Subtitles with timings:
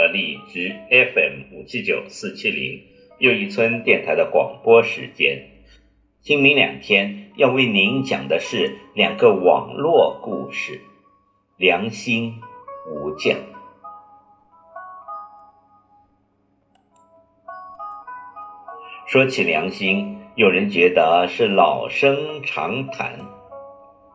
[0.00, 2.82] 了荔枝 FM 五七九四七零
[3.18, 5.46] 又一村电台的广播时间。
[6.22, 10.80] 清明两天要为您讲的是两个网络故事：
[11.58, 12.34] 良心
[12.90, 13.36] 无价。
[19.06, 23.18] 说起良心，有人觉得是老生常谈，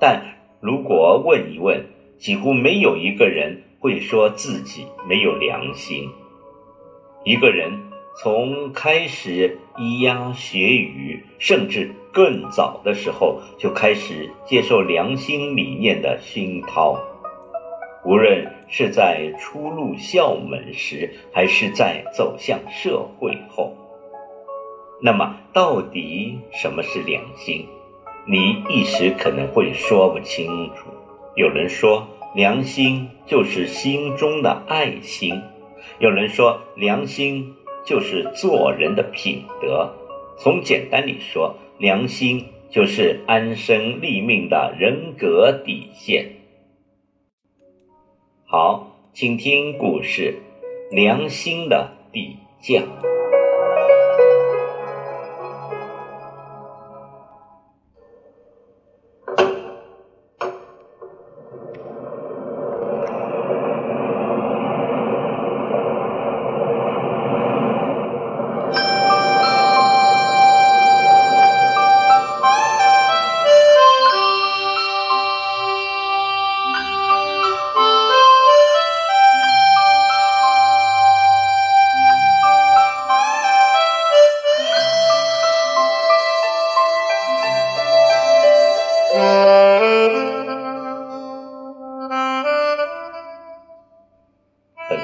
[0.00, 1.84] 但如果问一问，
[2.18, 6.10] 几乎没有一个人会说自己没有良心。
[7.24, 7.70] 一个人
[8.22, 16.98] 从开始咿呀学语，甚至更早的时候就开始接受良心理念的熏陶，
[18.04, 23.72] 无论是在初入校门时，还是在走向社会后。
[25.00, 27.64] 那么，到底什么是良心？
[28.26, 30.90] 你一时可能会说不清楚。
[31.36, 32.04] 有人说，
[32.38, 35.42] 良心就是心中的爱心；
[35.98, 37.52] 有人说，良心
[37.84, 39.92] 就是做人的品德。
[40.38, 46.30] 从简单里说，良心就是安身立命的人格底线。
[48.46, 50.36] 好，请听故事：
[50.92, 52.84] 良心的底价。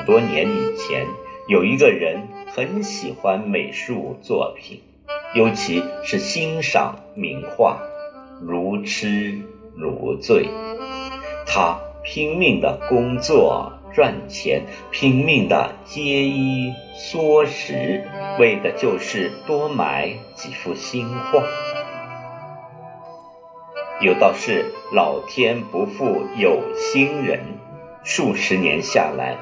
[0.06, 1.06] 多年以前，
[1.48, 2.20] 有一个人
[2.54, 4.80] 很喜欢美术作品，
[5.34, 7.78] 尤其是欣赏名画，
[8.42, 9.38] 如痴
[9.74, 10.46] 如醉。
[11.46, 18.02] 他拼命的工作赚钱，拼命的节衣缩食，
[18.38, 21.42] 为的就是多买几幅新画。
[24.00, 27.40] 有道是老天不负有心人，
[28.02, 29.34] 数十年下来。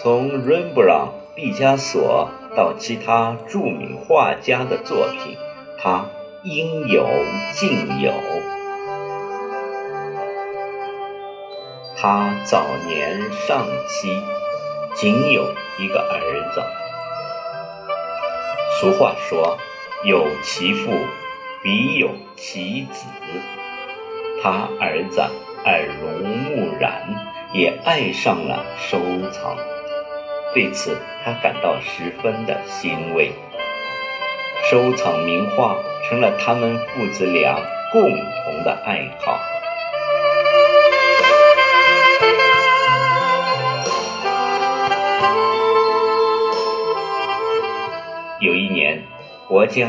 [0.00, 5.36] 从伦勃朗、毕加索到其他著名画家的作品，
[5.76, 6.06] 他
[6.44, 7.04] 应有
[7.52, 8.12] 尽有。
[11.96, 14.16] 他早年丧妻，
[14.94, 16.62] 仅有一个儿子。
[18.80, 19.58] 俗话说
[20.06, 20.92] ：“有其父，
[21.60, 23.04] 必有其子。”
[24.40, 25.20] 他儿子
[25.64, 27.02] 耳濡目染，
[27.52, 28.96] 也爱上了收
[29.32, 29.56] 藏。
[30.54, 33.30] 对此，他感到十分的欣慰。
[34.70, 35.76] 收藏名画
[36.08, 37.58] 成了他们父子俩
[37.92, 39.38] 共同的爱好。
[48.40, 49.02] 有一年，
[49.46, 49.88] 国家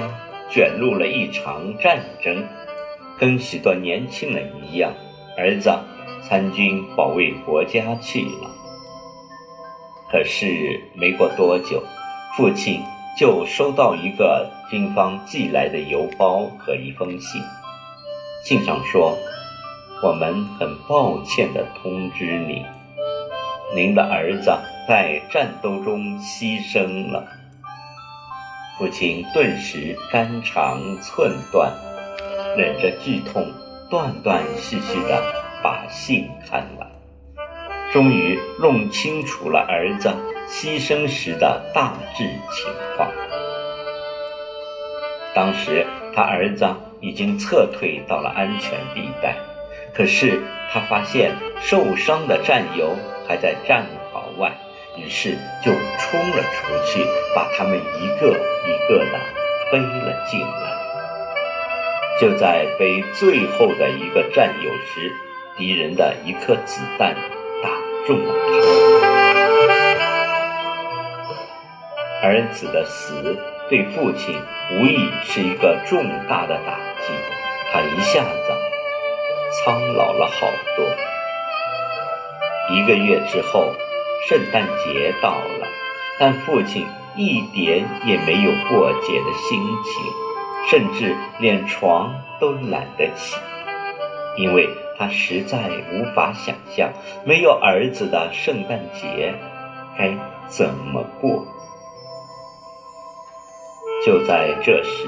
[0.49, 2.43] 卷入了一场战争，
[3.17, 4.93] 跟许多年轻人一样，
[5.37, 5.71] 儿子
[6.21, 8.58] 参军保卫国家去了。
[10.11, 11.83] 可是没过多久，
[12.35, 12.81] 父亲
[13.17, 17.41] 就收到一个军方寄来的邮包和一封信。
[18.43, 19.15] 信上说
[20.01, 22.65] ：“我们很抱歉地通知你，
[23.75, 24.51] 您的儿子
[24.87, 27.23] 在战斗中牺牲了。”
[28.79, 31.71] 父亲顿时肝肠寸断，
[32.57, 33.45] 忍着剧痛，
[33.89, 35.21] 断断续续地
[35.61, 36.88] 把信看完。
[37.91, 40.13] 终于弄清楚了儿子
[40.47, 43.09] 牺牲时的大致情况。
[45.33, 46.67] 当时他儿子
[47.01, 49.35] 已经撤退到了安全地带，
[49.93, 50.39] 可是
[50.71, 51.31] 他发现
[51.61, 52.95] 受伤的战友
[53.27, 54.51] 还在战壕外，
[54.95, 55.31] 于是
[55.63, 57.03] 就冲了出去，
[57.33, 59.19] 把他们一个一个的
[59.71, 60.79] 背了进来。
[62.19, 65.11] 就在背最后的一个战友时，
[65.57, 67.15] 敌人的一颗子弹。
[68.07, 68.33] 中了
[72.21, 73.37] 他，儿子的死
[73.69, 74.41] 对父亲
[74.71, 77.13] 无疑是一个重大的打击，
[77.71, 78.53] 他一下子
[79.51, 80.85] 苍老了好多。
[82.75, 83.73] 一个月之后，
[84.27, 85.67] 圣诞节到了，
[86.19, 86.85] 但父亲
[87.15, 90.03] 一点也没有过节的心情，
[90.69, 93.37] 甚至连床都懒得起，
[94.37, 94.69] 因为
[94.99, 96.91] 他实在无法想象
[97.25, 99.33] 没有儿子的圣诞节
[99.97, 100.13] 该
[100.49, 101.47] 怎么过。
[104.05, 105.07] 就在这时，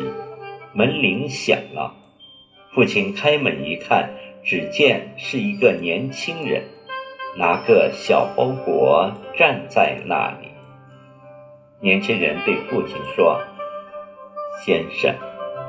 [0.71, 1.93] 门铃响了。
[2.73, 4.09] 父亲开门一看，
[4.45, 6.63] 只见是一个年轻人，
[7.37, 10.47] 拿个小包裹站在那里。
[11.81, 13.37] 年轻人对父亲说
[14.63, 15.13] ：“先生，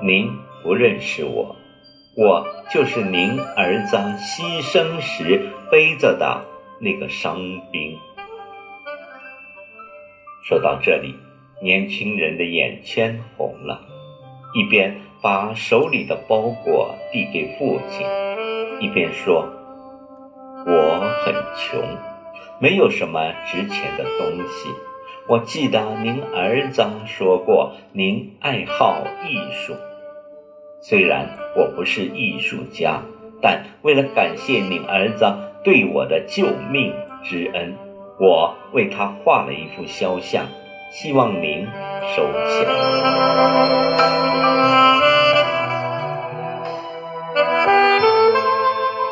[0.01, 0.31] 您
[0.63, 1.57] 不认识我，
[2.17, 6.45] 我就是您儿子牺牲时背着的
[6.81, 7.37] 那个伤
[7.71, 7.99] 兵。”
[10.45, 11.15] 说到这里。
[11.65, 13.81] 年轻人的眼圈红了，
[14.53, 18.05] 一边把手里的包裹递给父亲，
[18.81, 19.49] 一边说
[20.67, 21.81] ：“我很穷，
[22.59, 24.71] 没有什么值钱的东西。
[25.29, 29.77] 我记得您儿子说过，您爱好艺术。
[30.85, 33.01] 虽然我不是艺术家，
[33.41, 35.25] 但为了感谢您儿子
[35.63, 36.93] 对我的救命
[37.23, 37.73] 之恩，
[38.19, 40.45] 我为他画了一幅肖像。”
[40.91, 41.67] 希望您
[42.15, 42.67] 收下。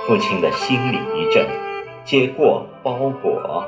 [0.07, 1.47] 父亲的心里一震，
[2.05, 3.65] 接过包裹，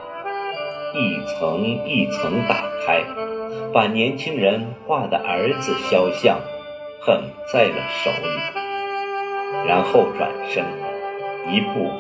[0.94, 3.02] 一层一层打开，
[3.72, 6.38] 把年轻人画的儿子肖像
[7.04, 7.20] 捧
[7.52, 10.64] 在了手里，然后转身，
[11.48, 11.90] 一步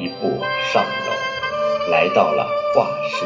[0.00, 2.44] 一步上楼，来到了
[2.74, 3.24] 画室。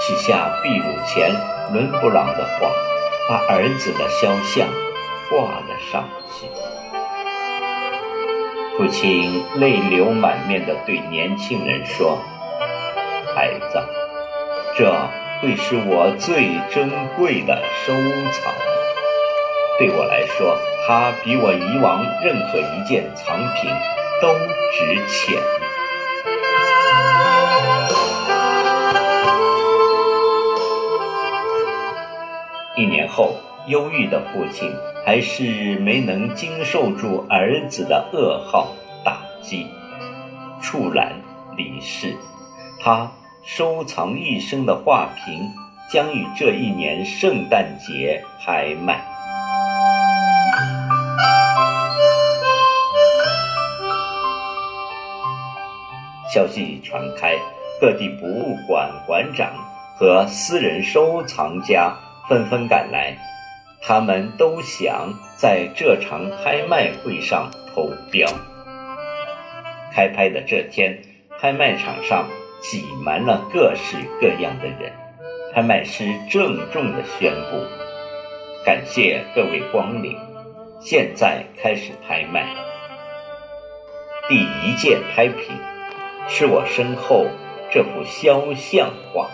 [0.00, 1.30] 写下壁炉前
[1.74, 2.70] 伦勃朗的画，
[3.28, 4.66] 把儿子的肖像
[5.28, 6.46] 挂了上去。
[8.78, 12.18] 父亲泪流满面地对年轻人说
[13.36, 13.78] ：“孩子，
[14.74, 14.90] 这
[15.42, 18.54] 会是我最珍贵的收藏。
[19.80, 23.70] 对我来说，它比我以往任何一件藏品
[24.20, 24.28] 都
[24.74, 25.40] 值钱。”
[32.76, 33.34] 一年后，
[33.68, 34.70] 忧郁的父亲
[35.06, 38.68] 还是没能经受住儿子的噩耗
[39.02, 39.66] 打击，
[40.60, 41.14] 猝然
[41.56, 42.14] 离世。
[42.78, 43.10] 他
[43.42, 45.48] 收藏一生的画屏
[45.90, 49.09] 将于这一年圣诞节拍卖。
[56.32, 57.36] 消息传开，
[57.80, 59.52] 各地博物馆馆长
[59.96, 61.96] 和私人收藏家。
[62.28, 63.16] 纷纷赶来，
[63.82, 68.30] 他们都想在这场拍卖会上投标。
[69.92, 70.96] 开拍的这天，
[71.40, 72.28] 拍卖场上
[72.62, 74.92] 挤满了各式各样的人。
[75.52, 77.66] 拍卖师郑重地宣布
[78.64, 80.16] ：“感谢各位光临，
[80.80, 82.46] 现在开始拍卖。
[84.28, 85.56] 第一件拍品
[86.30, 87.26] 是我身后
[87.70, 89.28] 这幅肖像画。”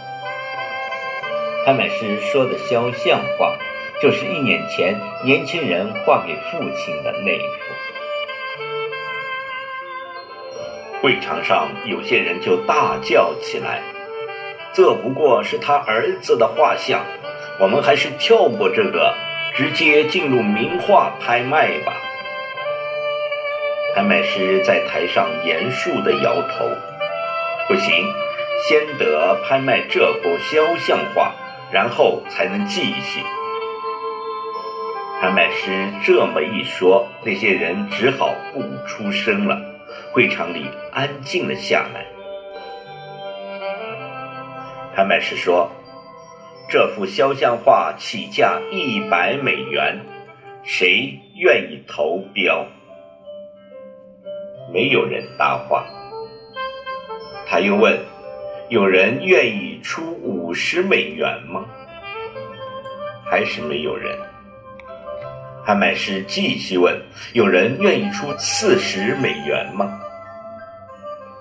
[1.65, 3.57] 拍卖师说的肖像画，
[4.01, 7.55] 就是一年前年轻人画给父亲的那一幅。
[11.03, 13.83] 会场上有些人就大叫起来
[14.73, 17.05] ：“这不过是他儿子的画像，
[17.61, 19.13] 我们还是跳过这个，
[19.55, 21.93] 直接进入名画拍卖吧。”
[23.97, 26.69] 拍卖师在台上严肃地摇头
[27.67, 28.05] ：“不行，
[28.69, 31.33] 先得拍卖这幅肖像画。”
[31.73, 33.23] 然后才能继续。
[35.19, 39.59] 拍卖师这么一说，那些人只好不出声了。
[40.13, 42.07] 会场里安静了下来。
[44.95, 45.71] 拍卖师说
[46.69, 49.99] ：“这幅肖像画起价一百美元，
[50.63, 52.67] 谁愿意投标？”
[54.77, 55.87] 没有人搭话。
[57.47, 57.99] 他又问。
[58.69, 61.65] 有人愿意出五十美元吗？
[63.25, 64.19] 还是没有人。
[65.65, 67.01] 拍卖师继续问
[67.33, 70.01] ：“有人愿意出四十美元吗？”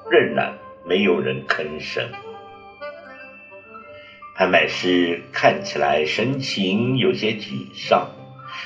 [0.10, 0.54] 仍然
[0.86, 2.08] 没有人吭声。
[4.36, 8.08] 拍卖师看起来神情有些沮丧，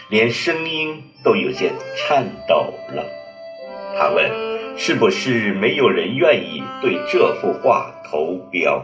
[0.09, 3.05] 连声音都有些颤抖了。
[3.97, 4.49] 他问。
[4.81, 8.81] 是不是没有人愿意对这幅画投标？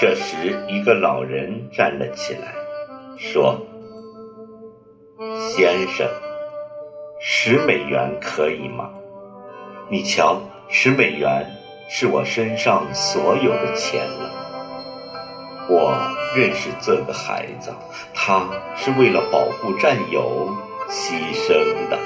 [0.00, 2.52] 这时，一个老人站了起来，
[3.16, 3.56] 说
[5.54, 6.04] ：“先生，
[7.20, 8.90] 十美元可以吗？
[9.88, 11.46] 你瞧，十美元
[11.88, 14.28] 是我身上所有的钱了。
[15.70, 15.94] 我
[16.34, 17.74] 认识这个孩子，
[18.14, 20.48] 他是为了保护战友
[20.88, 21.98] 牺牲的。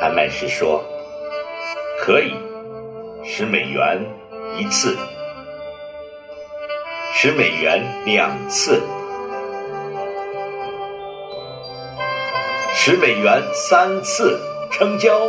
[0.00, 0.82] 拍卖师说
[2.00, 2.34] ：“可以，
[3.24, 4.00] 十美元
[4.56, 4.96] 一次，
[7.12, 8.80] 十美元两次，
[12.74, 14.40] 十美元三次，
[14.70, 15.28] 成交。”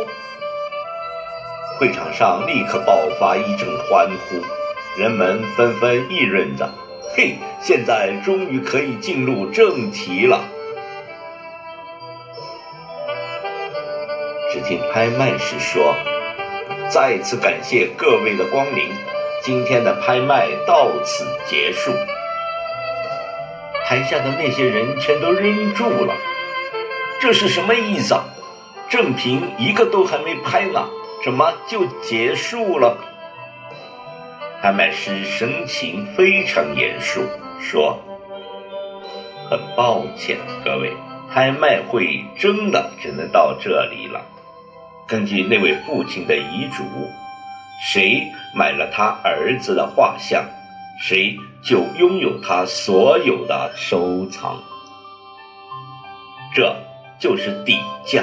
[1.78, 4.36] 会场上立刻爆发一阵欢呼，
[4.96, 6.70] 人们纷纷议论着
[7.16, 10.44] ：“嘿，现在终于可以进入正题了。”
[14.52, 15.94] 只听拍卖师说
[16.90, 18.84] ：“再次感谢各位的光临，
[19.42, 21.90] 今天的拍卖到此结束。”
[23.86, 26.14] 台下的那些人全都愣住了，
[27.18, 28.24] 这是什么意思啊？
[28.90, 30.86] 正品一个都还没拍呢。
[31.24, 32.98] 怎么就结束了？
[34.62, 37.20] 拍卖师神情非常严肃，
[37.60, 37.98] 说
[39.50, 40.92] ：“很抱歉，各位，
[41.28, 44.24] 拍卖会真的只能到这里了。
[45.08, 46.84] 根据那位父亲的遗嘱，
[47.82, 48.22] 谁
[48.54, 50.44] 买了他儿子的画像，
[50.96, 54.62] 谁就拥有他所有的收藏。
[56.54, 56.72] 这
[57.18, 58.22] 就是底价。”